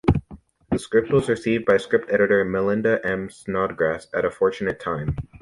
The 0.71 0.79
script 0.79 1.11
was 1.13 1.29
received 1.29 1.65
by 1.65 1.77
script 1.77 2.11
editor 2.11 2.43
Melinda 2.43 2.99
M. 3.05 3.29
Snodgrass 3.29 4.07
at 4.15 4.25
a 4.25 4.31
fortunate 4.31 4.79
time. 4.79 5.15